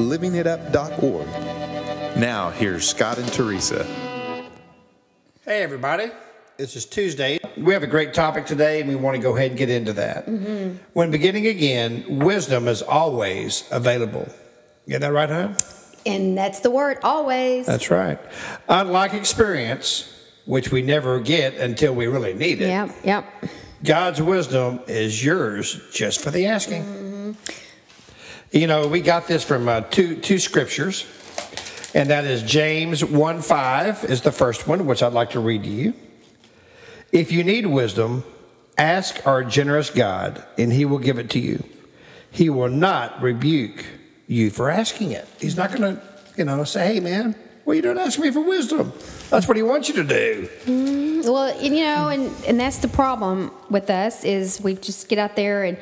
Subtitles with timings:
[0.00, 1.26] livingitup.org.
[2.18, 3.84] Now, here's Scott and Teresa.
[5.44, 6.10] Hey, everybody.
[6.56, 7.38] This is Tuesday.
[7.56, 9.94] We have a great topic today, and we want to go ahead and get into
[9.94, 10.26] that.
[10.26, 10.76] Mm-hmm.
[10.92, 14.28] When beginning again, wisdom is always available.
[14.86, 15.54] Get that right, huh?
[16.04, 17.66] And that's the word, always.
[17.66, 18.18] That's right.
[18.68, 20.12] Unlike experience,
[20.44, 23.24] which we never get until we really need it, Yep, yep.
[23.82, 26.84] God's wisdom is yours just for the asking.
[26.84, 27.09] Mm.
[28.52, 31.06] You know, we got this from uh, two two scriptures,
[31.94, 35.62] and that is James 1 5 is the first one, which I'd like to read
[35.62, 35.94] to you.
[37.12, 38.24] If you need wisdom,
[38.76, 41.62] ask our generous God, and he will give it to you.
[42.32, 43.84] He will not rebuke
[44.26, 45.28] you for asking it.
[45.38, 46.02] He's not going to,
[46.36, 48.92] you know, say, hey, man, well, you don't ask me for wisdom?
[49.28, 51.22] That's what he wants you to do.
[51.24, 55.20] Well, and, you know, and, and that's the problem with us is we just get
[55.20, 55.78] out there and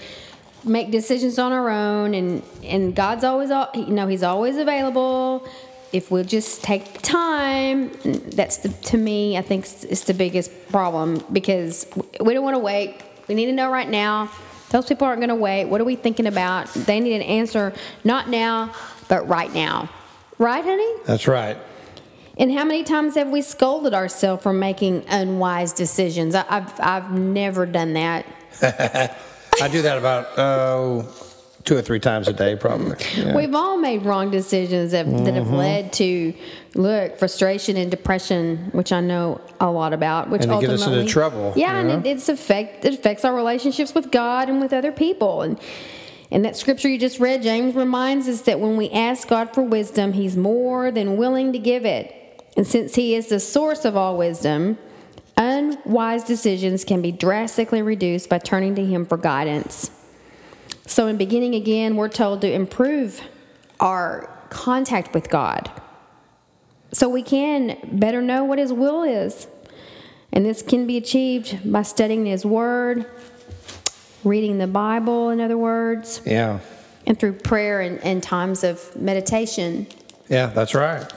[0.65, 5.47] make decisions on our own, and and God's always, al- you know, He's always available.
[5.93, 7.91] If we'll just take the time,
[8.31, 11.87] that's the to me, I think it's, it's the biggest problem because
[12.21, 13.03] we don't want to wait.
[13.27, 14.31] We need to know right now.
[14.71, 15.65] Those people aren't going to wait.
[15.65, 16.67] What are we thinking about?
[16.75, 17.73] They need an answer,
[18.05, 18.75] not now,
[19.09, 19.89] but right now.
[20.37, 20.95] Right, honey?
[21.07, 21.57] That's right.
[22.37, 26.35] And how many times have we scolded ourselves for making unwise decisions?
[26.35, 28.27] I, I've I've never done that.
[29.63, 31.03] I do that about uh,
[31.65, 32.97] two or three times a day, probably.
[33.17, 33.37] Yeah.
[33.37, 35.55] We've all made wrong decisions that, that have Mm-hmm.
[35.55, 36.35] led to
[36.75, 40.31] look frustration and depression, which I know a lot about.
[40.31, 41.95] Which And get us into ultimately- trouble, Yeah, you know?
[41.95, 45.43] and it, it's affect it affects our relationships with God and with other people.
[45.43, 45.59] And
[46.31, 49.63] and that scripture you just read, James reminds us that when we ask God for
[49.63, 52.15] wisdom, He's more than willing to give it.
[52.57, 54.77] And since He is the source of all wisdom,
[55.39, 59.91] unwise decisions can be drastically reduced by turning to Him for guidance.
[60.87, 63.23] So, in beginning again, we're told to improve
[63.81, 65.71] our contact with God
[66.93, 69.47] so we can better know what His will is.
[70.33, 73.07] And this can be achieved by studying His Word,
[74.25, 76.59] reading the Bible, in other words, yeah.
[77.07, 79.87] and through prayer and, and times of meditation.
[80.29, 81.11] Yeah, that's right.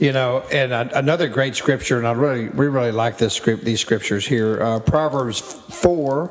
[0.00, 3.82] You know, and another great scripture, and I really, we really like this script, these
[3.82, 4.62] scriptures here.
[4.62, 6.28] Uh, Proverbs four,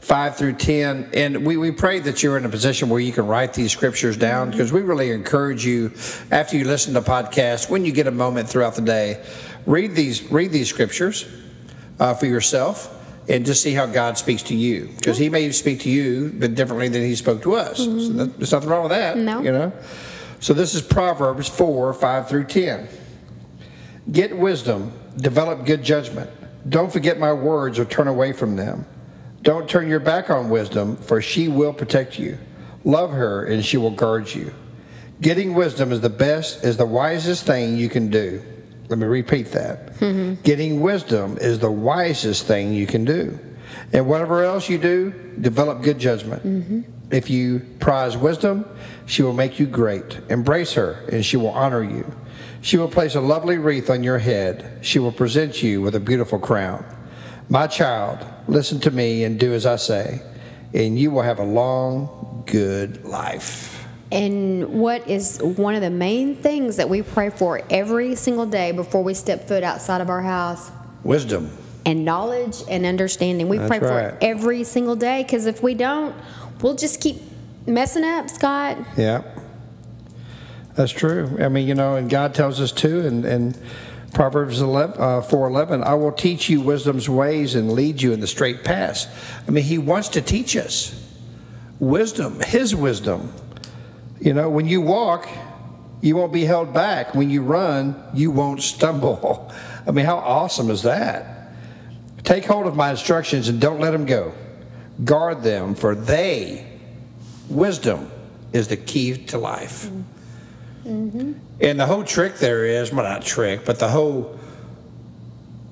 [0.00, 3.26] five through ten, and we, we pray that you're in a position where you can
[3.26, 5.90] write these scriptures down because we really encourage you
[6.30, 9.24] after you listen to podcasts, when you get a moment throughout the day,
[9.64, 11.26] read these read these scriptures
[11.98, 12.94] uh, for yourself.
[13.30, 16.54] And just see how God speaks to you, because He may speak to you, but
[16.54, 17.76] differently than He spoke to us.
[17.76, 19.18] So that, there's nothing wrong with that.
[19.18, 19.42] No.
[19.42, 19.72] You know.
[20.40, 22.88] So this is Proverbs 4 5 through 10.
[24.10, 26.30] Get wisdom, develop good judgment.
[26.68, 28.86] Don't forget my words or turn away from them.
[29.42, 32.38] Don't turn your back on wisdom, for she will protect you.
[32.84, 34.52] Love her, and she will guard you.
[35.20, 38.42] Getting wisdom is the best, is the wisest thing you can do.
[38.88, 39.94] Let me repeat that.
[39.96, 40.42] Mm-hmm.
[40.42, 43.38] Getting wisdom is the wisest thing you can do.
[43.92, 46.42] And whatever else you do, develop good judgment.
[46.42, 46.80] Mm-hmm.
[47.10, 48.64] If you prize wisdom,
[49.06, 50.18] she will make you great.
[50.28, 52.10] Embrace her, and she will honor you.
[52.60, 54.78] She will place a lovely wreath on your head.
[54.82, 56.84] She will present you with a beautiful crown.
[57.48, 60.20] My child, listen to me and do as I say,
[60.74, 63.86] and you will have a long, good life.
[64.10, 68.72] And what is one of the main things that we pray for every single day
[68.72, 70.70] before we step foot outside of our house?
[71.04, 71.50] Wisdom.
[71.86, 73.48] And knowledge and understanding.
[73.48, 76.14] We That's pray for it every single day because if we don't,
[76.60, 77.16] we'll just keep
[77.66, 78.78] messing up, Scott.
[78.96, 79.22] Yeah.
[80.78, 81.36] That's true.
[81.40, 83.58] I mean, you know, and God tells us too, and, and
[84.14, 88.28] Proverbs 11, uh, 4.11, I will teach you wisdom's ways and lead you in the
[88.28, 89.08] straight paths.
[89.48, 90.94] I mean, he wants to teach us
[91.80, 93.32] wisdom, his wisdom.
[94.20, 95.28] You know, when you walk,
[96.00, 97.12] you won't be held back.
[97.12, 99.52] When you run, you won't stumble.
[99.84, 101.50] I mean, how awesome is that?
[102.22, 104.32] Take hold of my instructions and don't let them go.
[105.04, 106.70] Guard them, for they,
[107.48, 108.12] wisdom,
[108.52, 109.90] is the key to life.
[111.60, 114.38] And the whole trick there is, well, not trick, but the whole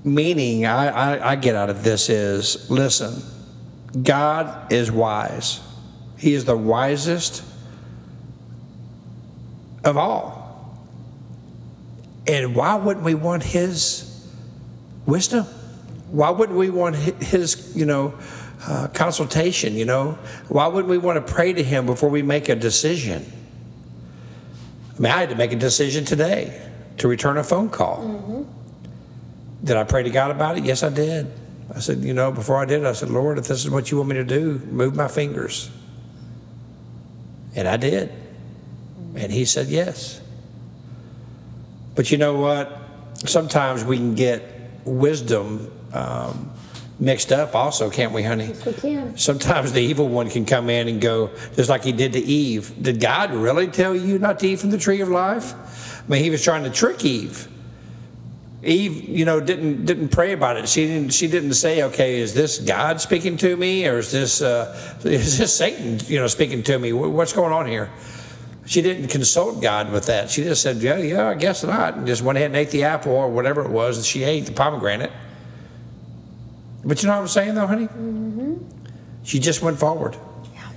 [0.05, 3.23] meaning I, I, I get out of this is listen,
[4.03, 5.61] God is wise.
[6.19, 7.43] He is the wisest
[9.85, 10.45] of all.
[12.27, 14.27] And why wouldn't we want his
[15.07, 15.45] wisdom?
[16.11, 18.15] Why wouldn't we want his, you know,
[18.67, 20.19] uh, consultation, you know?
[20.49, 23.31] Why wouldn't we want to pray to him before we make a decision?
[24.97, 28.47] I mean, I had to make a decision today to return a phone call.
[29.63, 30.65] Did I pray to God about it?
[30.65, 31.31] Yes, I did.
[31.75, 33.99] I said, you know, before I did, I said, Lord, if this is what you
[33.99, 35.71] want me to do, move my fingers.
[37.55, 38.13] And I did.
[39.17, 40.21] And he said yes.
[41.95, 42.81] But you know what?
[43.25, 44.43] Sometimes we can get
[44.85, 46.53] wisdom um,
[46.99, 48.47] mixed up, also, can't we, honey?
[48.47, 49.17] Yes, We can.
[49.19, 52.73] Sometimes the evil one can come in and go, just like he did to Eve.
[52.81, 55.55] Did God really tell you not to eat from the tree of life?
[56.07, 57.49] I mean, he was trying to trick Eve.
[58.63, 60.69] Eve, you know, didn't didn't pray about it.
[60.69, 61.13] She didn't.
[61.13, 65.39] She didn't say, "Okay, is this God speaking to me, or is this uh, is
[65.39, 66.93] this Satan, you know, speaking to me?
[66.93, 67.91] What's going on here?"
[68.65, 70.31] She didn't consult God with that.
[70.31, 72.83] She just said, "Yeah, yeah, I guess not," and just went ahead and ate the
[72.85, 75.13] apple or whatever it was that she ate, the pomegranate.
[76.85, 77.87] But you know what I'm saying, though, honey?
[77.87, 78.55] Mm-hmm.
[79.25, 80.17] She just went forward
[80.55, 80.69] Yeah.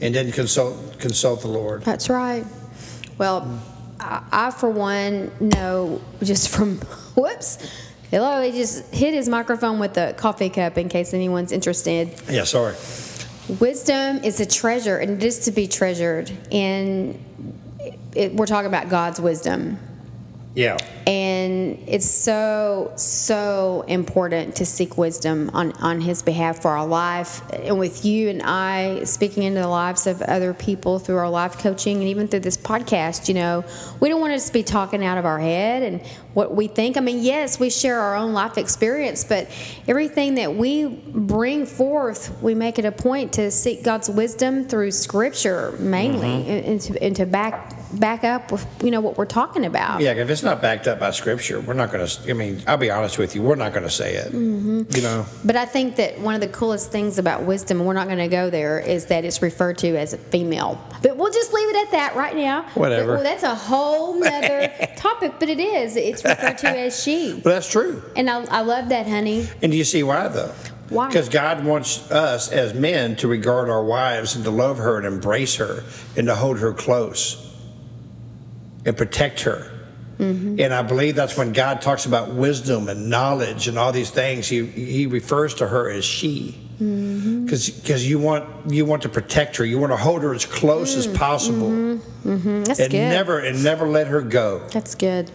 [0.00, 1.82] and didn't consult consult the Lord.
[1.82, 2.44] That's right.
[3.18, 3.60] Well,
[4.00, 6.78] I, I for one know just from
[7.16, 7.58] whoops.
[8.10, 12.10] Hello, he just hit his microphone with the coffee cup in case anyone's interested.
[12.30, 12.74] Yeah, sorry.
[13.60, 16.30] Wisdom is a treasure, and it is to be treasured.
[16.50, 17.18] And
[18.14, 19.78] it, we're talking about God's wisdom.
[20.54, 20.78] Yeah.
[21.06, 27.42] And it's so, so important to seek wisdom on, on His behalf for our life.
[27.52, 31.58] And with you and I speaking into the lives of other people through our life
[31.58, 33.64] coaching and even through this podcast, you know,
[34.00, 36.00] we don't want to just be talking out of our head and
[36.32, 36.96] what we think.
[36.96, 39.48] I mean, yes, we share our own life experience, but
[39.86, 44.90] everything that we bring forth, we make it a point to seek God's wisdom through
[44.90, 46.50] Scripture mainly mm-hmm.
[46.50, 50.00] and, and, to, and to back back up with you know what we're talking about.
[50.00, 52.30] Yeah, if it's not backed up by scripture, we're not going to.
[52.30, 54.32] I mean, I'll be honest with you, we're not going to say it.
[54.32, 54.82] Mm-hmm.
[54.90, 57.94] You know, But I think that one of the coolest things about wisdom, and we're
[57.94, 60.80] not going to go there, is that it's referred to as a female.
[61.02, 62.62] But we'll just leave it at that right now.
[62.74, 63.14] Whatever.
[63.14, 65.96] Well, that's a whole nother topic, but it is.
[65.96, 67.34] It's referred to as she.
[67.44, 68.02] but that's true.
[68.16, 69.48] And I, I love that, honey.
[69.62, 70.52] And do you see why though?
[70.88, 71.08] Why?
[71.08, 75.06] Because God wants us as men to regard our wives and to love her and
[75.06, 75.82] embrace her
[76.16, 77.40] and to hold her close
[78.84, 79.70] and protect her.
[80.18, 80.60] Mm-hmm.
[80.60, 84.46] And I believe that's when God talks about wisdom and knowledge and all these things.
[84.48, 87.44] He he refers to her as she, Mm-hmm.
[87.44, 89.64] because you want you want to protect her.
[89.64, 92.98] You want to hold her as close as possible, Mm, That's and good.
[93.10, 94.66] never and never let her go.
[94.72, 95.30] that's good.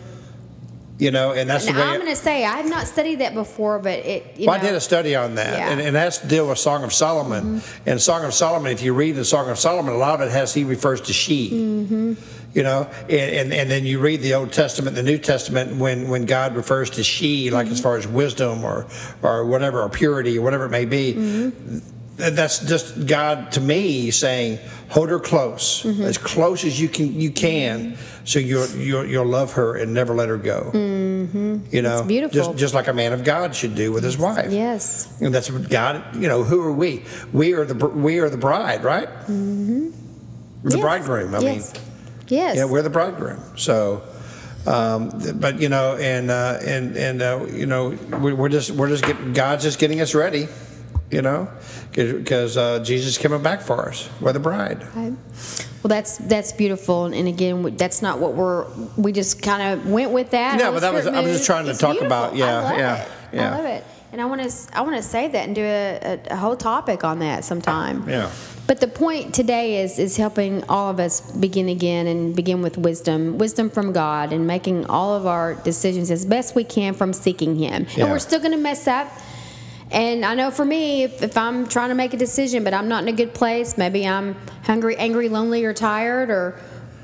[0.97, 1.81] You know, and that's the way.
[1.81, 4.63] I'm going to say, I have not studied that before, but it, you Well, know.
[4.63, 5.69] I did a study on that, Yeah.
[5.71, 7.61] and, and that's to deal with Song of Solomon.
[7.85, 10.31] And Song of Solomon, if you read the Song of Solomon, a lot of it
[10.33, 12.17] has he refers to she.
[12.53, 16.09] You know, and, and and then you read the Old Testament, the New Testament, when
[16.09, 17.83] when God refers to she, like as mm-hmm.
[17.83, 18.87] far as wisdom or
[19.21, 21.13] or whatever, or purity or whatever it may be.
[21.13, 21.79] Mm-hmm.
[22.17, 24.57] th- That's just God to me saying,
[24.89, 26.01] hold her close, mm-hmm.
[26.01, 30.15] as close as you can you can, so you'll you'll, you'll love her and never
[30.15, 30.71] let her go.
[30.73, 32.35] You know, It's beautiful.
[32.35, 34.51] Just just like a man of God should do with his wife.
[34.51, 35.07] Yes.
[35.21, 37.03] And that's what God, you know, who are we?
[37.31, 39.07] We are the we are the bride, right?
[39.07, 39.91] Mm-hmm.
[40.63, 40.81] The Yes.
[40.81, 41.35] bridegroom.
[41.35, 41.73] I yes.
[41.73, 41.83] mean,
[42.29, 42.57] Yes.
[42.57, 43.41] yeah, we're the bridegroom.
[43.57, 44.01] So,
[44.67, 47.89] um, but you know, and uh, and and uh, you know,
[48.21, 50.47] we- we're just we're just getting God's just getting us ready,
[51.11, 51.47] you know,
[51.93, 54.09] because uh, Jesus is coming back for us.
[54.21, 54.81] We're the bride.
[54.83, 55.13] Okay.
[55.81, 58.65] Well, that's that's beautiful, and, again, that's not what we're.
[58.97, 60.57] We just kind of went with that.
[60.59, 62.07] No, but that was- I was just trying to It's talk beautiful.
[62.07, 63.07] about- yeah, yeah, it.
[63.33, 63.53] yeah.
[63.53, 65.99] I love it, and I want to I want to say that and do a,
[66.27, 68.07] a, a whole topic on that sometime.
[68.09, 68.29] Yeah.
[68.69, 72.77] But the point today is is helping all of us begin again and begin with
[72.77, 77.11] wisdom, wisdom from God, and making all of our decisions as best we can from
[77.11, 77.87] seeking Him.
[77.95, 78.03] Yeah.
[78.03, 79.11] And we're still going to mess up.
[79.89, 82.87] And I know for me, if, if I'm trying to make a decision, but I'm
[82.87, 86.59] not in a good place, maybe I'm hungry, angry, lonely, or tired, or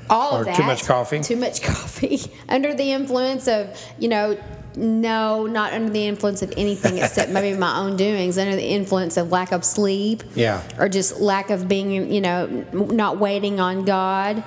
[0.08, 0.56] all Or of that.
[0.56, 1.18] too much coffee.
[1.20, 2.20] Too much coffee.
[2.48, 4.38] under the influence of, you know,
[4.76, 8.38] no, not under the influence of anything except maybe my own doings.
[8.38, 10.22] Under the influence of lack of sleep.
[10.34, 10.62] Yeah.
[10.78, 14.44] Or just lack of being, you know, not waiting on God.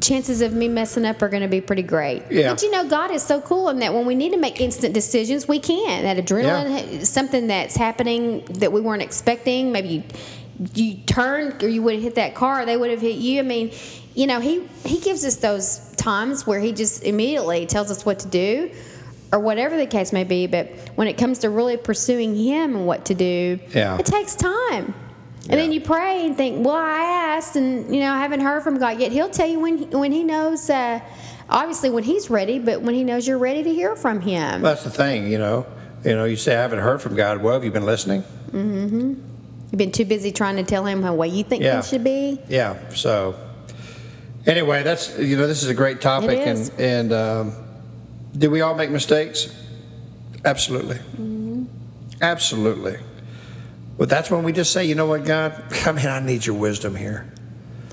[0.00, 2.22] Chances of me messing up are going to be pretty great.
[2.30, 2.52] Yeah.
[2.52, 4.94] But you know, God is so cool in that when we need to make instant
[4.94, 6.04] decisions, we can.
[6.04, 9.72] That adrenaline, something that's happening that we weren't expecting.
[9.72, 10.02] Maybe you,
[10.74, 13.40] you turned or you would have hit that car, they would have hit you.
[13.40, 13.72] I mean,
[14.14, 18.18] you know, he he gives us those times where he just immediately tells us what
[18.20, 18.70] to do,
[19.32, 20.46] or whatever the case may be.
[20.46, 23.98] But when it comes to really pursuing him and what to do, Yeah.
[23.98, 24.94] it takes time.
[25.48, 28.62] And then you pray and think, well, I asked, and you know, I haven't heard
[28.62, 29.10] from God yet.
[29.10, 30.68] He'll tell you when when He knows.
[30.70, 31.00] Uh,
[31.48, 34.62] obviously, when He's ready, but when He knows you're ready to hear from Him.
[34.62, 35.66] That's the thing, you know.
[36.04, 37.42] You know, you say I haven't heard from God.
[37.42, 38.22] Well, have you been listening?
[38.52, 41.72] You've been too busy trying to tell Him how way you think Yeah.
[41.74, 42.38] things should be.
[42.48, 42.76] Yeah.
[42.90, 43.34] So,
[44.46, 47.52] anyway, that's you know, this is a great topic, and and um,
[48.36, 49.54] do we all make mistakes?
[50.44, 50.96] Absolutely.
[50.96, 51.64] Mm-hmm.
[52.22, 52.98] Absolutely.
[53.98, 56.56] But that's when we just say, you know what, God, I mean, I need your
[56.56, 57.30] wisdom here.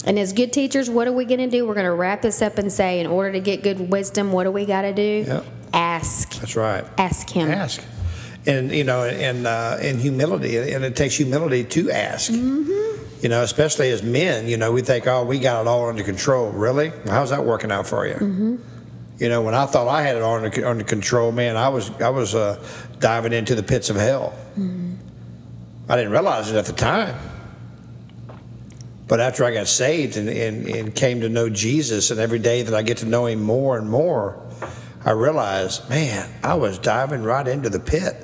[0.06, 1.68] And as good teachers, what are we going to do?
[1.68, 4.46] We're going to wrap this up and say, in order to get good wisdom, what
[4.46, 5.26] do we got to do?
[5.28, 5.46] Yep.
[5.74, 6.40] Ask.
[6.40, 6.86] That's right.
[6.98, 7.52] Ask Him.
[7.52, 7.84] Ask.
[8.46, 12.32] And you know, and uh, and humility, and it takes humility to ask.
[12.32, 13.22] Mm-hmm.
[13.22, 16.04] You know, especially as men, you know, we think, oh, we got it all under
[16.04, 16.52] control.
[16.52, 16.94] Really?
[17.08, 18.14] How's that working out for you?
[18.14, 18.56] Mm-hmm.
[19.18, 22.10] You know, when I thought I had it under, under control, man, I was I
[22.10, 22.64] was uh,
[23.00, 24.38] diving into the pits of hell.
[24.52, 24.96] Mm-hmm.
[25.90, 27.16] I didn't realize it at the time.
[29.08, 32.62] But after I got saved and, and, and came to know Jesus, and every day
[32.62, 34.46] that I get to know Him more and more,
[35.06, 38.16] I realized, man, I was diving right into the pit.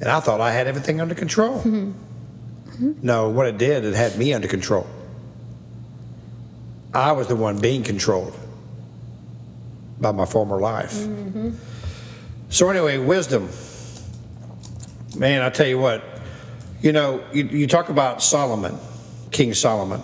[0.00, 1.58] And I thought I had everything under control.
[1.58, 1.90] Mm-hmm.
[1.90, 2.92] Mm-hmm.
[3.02, 4.86] No, what it did, it had me under control.
[6.94, 8.34] I was the one being controlled
[10.00, 11.06] by my former life.
[12.48, 13.48] So, anyway, wisdom.
[15.16, 16.02] Man, I tell you what,
[16.80, 18.78] you know, you, you talk about Solomon,
[19.30, 20.00] King Solomon.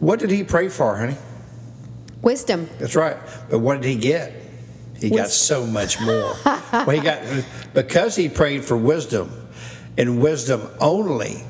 [0.00, 1.16] What did he pray for, honey?
[2.22, 2.68] Wisdom.
[2.78, 3.16] That's right.
[3.50, 4.32] But what did he get?
[5.00, 6.34] He got so much more.
[6.44, 7.22] well, he got
[7.74, 9.30] because he prayed for wisdom,
[9.98, 11.42] and wisdom only.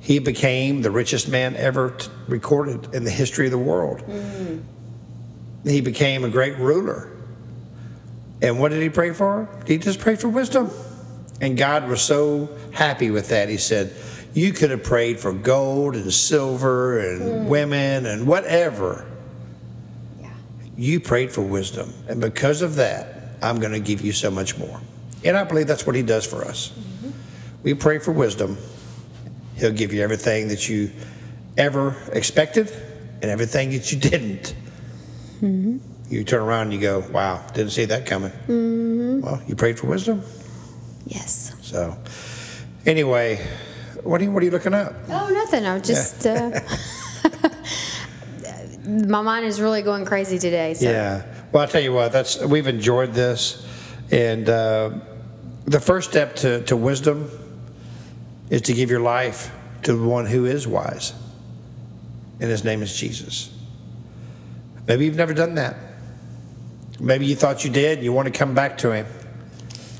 [0.00, 4.00] He became the richest man ever t- recorded in the history of the world.
[4.00, 4.62] Mm.
[5.64, 7.10] He became a great ruler.
[8.40, 9.48] And what did he pray for?
[9.66, 10.70] He just prayed for wisdom.
[11.40, 13.48] And God was so happy with that.
[13.48, 13.92] He said,
[14.34, 17.48] You could have prayed for gold and silver and hmm.
[17.48, 19.06] women and whatever.
[20.76, 21.92] You prayed for wisdom.
[22.08, 24.80] And because of that, I'm going to give you so much more.
[25.24, 26.68] And I believe that's what he does for us.
[26.68, 27.10] Mm-hmm.
[27.64, 28.56] We pray for wisdom.
[29.56, 30.92] He'll give you everything that you
[31.56, 32.70] ever expected
[33.20, 34.54] and everything that you didn't.
[35.40, 38.32] You turn around and you go, wow, didn't see that coming.
[39.22, 40.22] Well, you prayed for wisdom.
[41.06, 41.54] Yes.
[41.62, 41.96] So,
[42.86, 43.46] anyway,
[44.02, 44.94] what are you, what are you looking up?
[45.08, 45.66] Oh, nothing.
[45.66, 46.26] I'm just.
[46.26, 46.60] Uh,
[48.88, 50.74] my mind is really going crazy today.
[50.74, 50.90] So.
[50.90, 51.24] Yeah.
[51.52, 53.66] Well, I'll tell you what, that's we've enjoyed this.
[54.10, 54.90] And uh,
[55.64, 57.30] the first step to, to wisdom
[58.50, 61.12] is to give your life to the one who is wise.
[62.40, 63.54] And his name is Jesus.
[64.88, 65.76] Maybe you've never done that.
[66.98, 69.06] Maybe you thought you did and you want to come back to him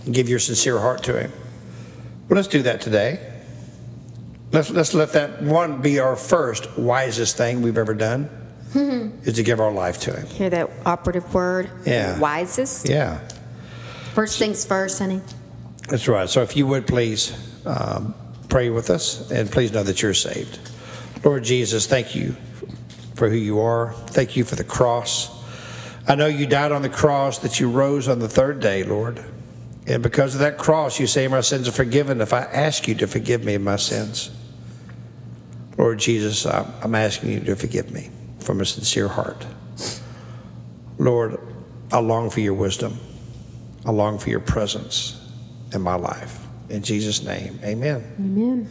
[0.04, 1.30] and give your sincere heart to him.
[2.28, 3.34] Well, let's do that today.
[4.50, 8.30] Let's, let's let that one be our first wisest thing we've ever done
[8.74, 10.26] is to give our life to him.
[10.26, 11.70] Hear that operative word?
[11.84, 12.18] Yeah.
[12.18, 12.88] Wisest.
[12.88, 13.20] Yeah,
[14.14, 15.20] First things first, honey.
[15.88, 16.28] that's right.
[16.28, 17.32] So if you would please
[17.66, 18.14] um,
[18.48, 20.58] pray with us and please know that you're saved.
[21.24, 22.34] Lord Jesus, thank you
[23.18, 23.92] for who you are.
[23.92, 25.28] Thank you for the cross.
[26.06, 29.22] I know you died on the cross, that you rose on the third day, Lord.
[29.86, 32.94] And because of that cross, you say my sins are forgiven if I ask you
[32.96, 34.30] to forgive me of my sins.
[35.76, 38.10] Lord Jesus, I'm asking you to forgive me
[38.40, 39.46] from a sincere heart.
[40.98, 41.38] Lord,
[41.92, 42.98] I long for your wisdom.
[43.86, 45.20] I long for your presence
[45.72, 46.46] in my life.
[46.68, 48.04] In Jesus' name, amen.
[48.18, 48.68] Amen.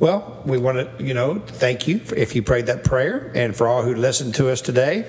[0.00, 3.54] Well, we want to, you know, thank you for- if you prayed that prayer and
[3.54, 5.04] for all who listened to us today.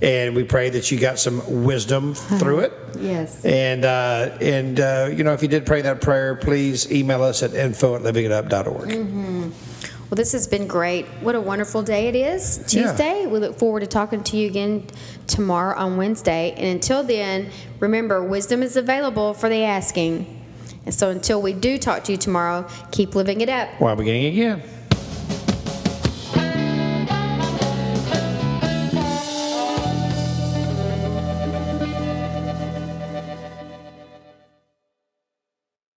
[0.00, 2.72] And we pray that you got some wisdom through it.
[3.00, 3.44] Yes.
[3.44, 7.42] And, uh, and uh, you know, if you did pray that prayer, please email us
[7.42, 9.52] at info at livingitup.org.
[10.10, 11.04] Well, this has been great.
[11.20, 12.58] What a wonderful day it is.
[12.72, 12.86] Yeah.
[12.86, 13.26] Tuesday.
[13.26, 14.86] We look forward to talking to you again
[15.26, 16.54] tomorrow on Wednesday.
[16.56, 20.37] And until then, remember, wisdom is available for the asking.
[20.88, 23.68] And so until we do talk to you tomorrow, keep living it up.
[23.78, 24.62] While beginning again.